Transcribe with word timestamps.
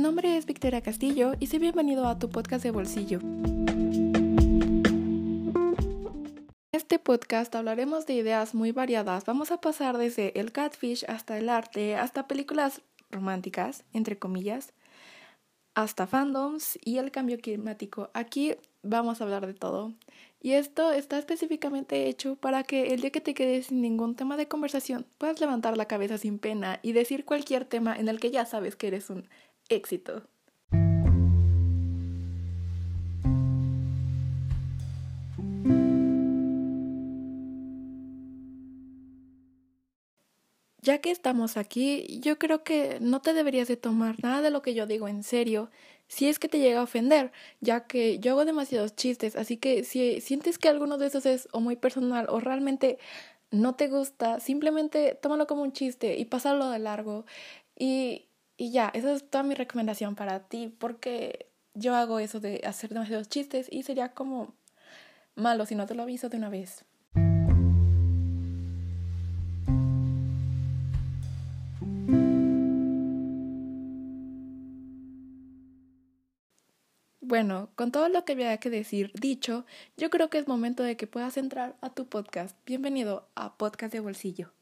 nombre 0.00 0.38
es 0.38 0.46
Victoria 0.46 0.80
Castillo 0.80 1.34
y 1.40 1.48
soy 1.48 1.58
bienvenido 1.58 2.08
a 2.08 2.18
tu 2.18 2.30
podcast 2.30 2.64
de 2.64 2.70
bolsillo. 2.70 3.20
En 3.20 3.66
este 6.72 6.98
podcast 6.98 7.54
hablaremos 7.54 8.06
de 8.06 8.14
ideas 8.14 8.54
muy 8.54 8.72
variadas. 8.72 9.26
Vamos 9.26 9.50
a 9.50 9.60
pasar 9.60 9.98
desde 9.98 10.40
el 10.40 10.52
catfish 10.52 11.04
hasta 11.06 11.36
el 11.36 11.50
arte, 11.50 11.96
hasta 11.96 12.26
películas 12.26 12.80
románticas, 13.10 13.84
entre 13.92 14.18
comillas, 14.18 14.72
hasta 15.74 16.06
fandoms 16.06 16.78
y 16.82 16.96
el 16.96 17.10
cambio 17.10 17.38
climático. 17.38 18.08
Aquí 18.14 18.56
vamos 18.82 19.20
a 19.20 19.24
hablar 19.24 19.46
de 19.46 19.54
todo. 19.54 19.92
Y 20.40 20.52
esto 20.52 20.92
está 20.92 21.18
específicamente 21.18 22.08
hecho 22.08 22.36
para 22.36 22.62
que 22.62 22.94
el 22.94 23.02
día 23.02 23.10
que 23.10 23.20
te 23.20 23.34
quedes 23.34 23.66
sin 23.66 23.82
ningún 23.82 24.16
tema 24.16 24.38
de 24.38 24.48
conversación 24.48 25.04
puedas 25.18 25.38
levantar 25.40 25.76
la 25.76 25.84
cabeza 25.84 26.16
sin 26.16 26.38
pena 26.38 26.80
y 26.82 26.92
decir 26.92 27.26
cualquier 27.26 27.66
tema 27.66 27.94
en 27.94 28.08
el 28.08 28.18
que 28.18 28.30
ya 28.30 28.46
sabes 28.46 28.76
que 28.76 28.86
eres 28.86 29.10
un 29.10 29.28
éxito. 29.70 30.22
Ya 40.82 40.98
que 40.98 41.10
estamos 41.10 41.56
aquí, 41.56 42.20
yo 42.22 42.38
creo 42.38 42.64
que 42.64 42.98
no 43.00 43.20
te 43.20 43.34
deberías 43.34 43.68
de 43.68 43.76
tomar 43.76 44.16
nada 44.22 44.40
de 44.40 44.50
lo 44.50 44.62
que 44.62 44.74
yo 44.74 44.86
digo 44.86 45.08
en 45.08 45.22
serio 45.22 45.70
si 46.08 46.28
es 46.28 46.38
que 46.40 46.48
te 46.48 46.58
llega 46.58 46.80
a 46.80 46.82
ofender, 46.82 47.30
ya 47.60 47.86
que 47.86 48.18
yo 48.18 48.32
hago 48.32 48.44
demasiados 48.44 48.96
chistes, 48.96 49.36
así 49.36 49.56
que 49.58 49.84
si 49.84 50.20
sientes 50.20 50.58
que 50.58 50.68
alguno 50.68 50.98
de 50.98 51.06
esos 51.06 51.24
es 51.26 51.48
o 51.52 51.60
muy 51.60 51.76
personal 51.76 52.26
o 52.30 52.40
realmente 52.40 52.98
no 53.52 53.76
te 53.76 53.88
gusta, 53.88 54.40
simplemente 54.40 55.16
tómalo 55.20 55.46
como 55.46 55.62
un 55.62 55.72
chiste 55.72 56.16
y 56.18 56.24
pásalo 56.24 56.70
de 56.70 56.80
largo 56.80 57.26
y, 57.78 58.29
y 58.60 58.72
ya, 58.72 58.90
esa 58.92 59.10
es 59.14 59.30
toda 59.30 59.42
mi 59.42 59.54
recomendación 59.54 60.14
para 60.14 60.40
ti, 60.40 60.68
porque 60.78 61.46
yo 61.72 61.94
hago 61.94 62.18
eso 62.18 62.40
de 62.40 62.60
hacer 62.66 62.90
demasiados 62.90 63.26
chistes 63.26 63.68
y 63.70 63.84
sería 63.84 64.12
como 64.12 64.52
malo 65.34 65.64
si 65.64 65.74
no 65.74 65.86
te 65.86 65.94
lo 65.94 66.02
aviso 66.02 66.28
de 66.28 66.36
una 66.36 66.50
vez. 66.50 66.84
Bueno, 77.22 77.70
con 77.76 77.92
todo 77.92 78.10
lo 78.10 78.26
que 78.26 78.32
había 78.32 78.58
que 78.58 78.68
decir 78.68 79.10
dicho, 79.18 79.64
yo 79.96 80.10
creo 80.10 80.28
que 80.28 80.36
es 80.36 80.46
momento 80.46 80.82
de 80.82 80.98
que 80.98 81.06
puedas 81.06 81.38
entrar 81.38 81.76
a 81.80 81.88
tu 81.88 82.08
podcast. 82.10 82.54
Bienvenido 82.66 83.26
a 83.36 83.56
Podcast 83.56 83.94
de 83.94 84.00
Bolsillo. 84.00 84.52